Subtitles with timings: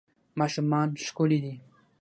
[0.39, 1.55] ماشومان ښکلي دي